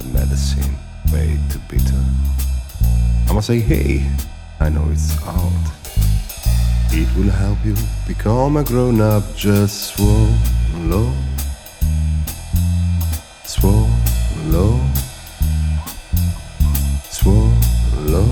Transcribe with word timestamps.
a 0.00 0.04
medicine 0.12 0.74
way 1.12 1.38
too 1.50 1.60
bitter. 1.68 2.04
I'ma 3.28 3.40
say, 3.40 3.60
hey, 3.60 4.08
I 4.58 4.68
know 4.68 4.88
it's 4.90 5.16
out. 5.24 5.52
It 6.92 7.08
will 7.16 7.30
help 7.30 7.58
you 7.64 7.74
become 8.06 8.56
a 8.56 8.64
grown 8.64 9.00
up. 9.00 9.22
Just 9.36 9.94
swallow, 9.94 10.34
low 10.78 11.12
swallow, 13.44 13.88
low 14.46 14.80
swallow. 17.10 18.28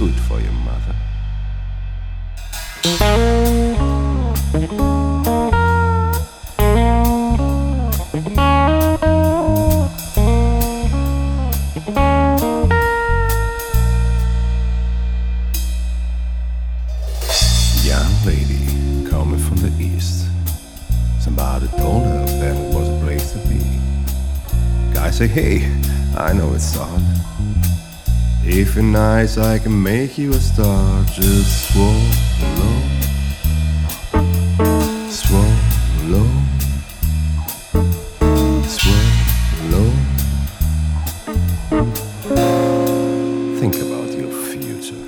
It 0.00 0.20
for 0.26 0.40
your 0.40 0.52
mother. 0.52 0.94
Somebody 21.44 21.68
told 21.76 22.04
her 22.06 22.24
that 22.40 22.56
it 22.56 22.74
was 22.74 22.88
a 22.88 22.98
place 23.04 23.32
to 23.32 23.38
be. 23.46 23.60
Guy 24.94 25.10
say, 25.10 25.26
hey, 25.26 25.70
I 26.16 26.32
know 26.32 26.54
it's 26.54 26.74
hard. 26.74 27.02
If 28.42 28.74
you're 28.74 28.82
nice, 28.82 29.36
I 29.36 29.58
can 29.58 29.82
make 29.82 30.16
you 30.16 30.30
a 30.30 30.40
star. 30.40 31.04
Just 31.12 31.68
swallow, 31.68 32.00
swallow, 35.10 36.28
swallow. 38.66 39.90
Think 43.60 43.74
about 43.76 44.10
your 44.16 44.32
future. 44.48 45.04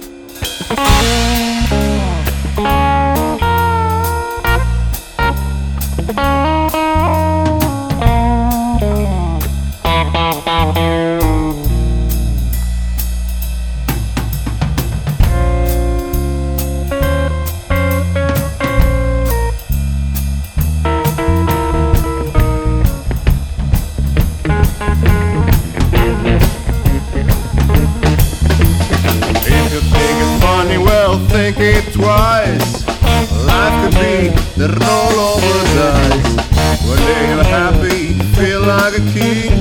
Think 31.57 31.93
twice. 31.93 32.87
Life 33.47 33.77
could 33.83 33.95
be 33.95 34.29
the 34.61 34.69
roll 34.69 35.17
over 35.33 35.63
dice. 35.77 36.33
One 36.87 36.99
day 36.99 37.29
you're 37.31 37.45
happy, 37.45 38.13
feel 38.37 38.61
like 38.61 38.99
a 38.99 39.05
king. 39.13 39.56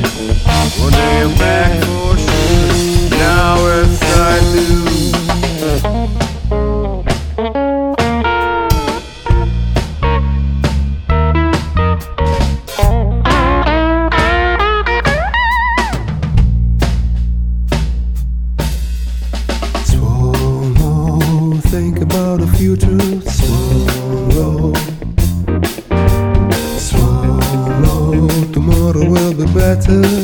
Swallow, 29.85 30.14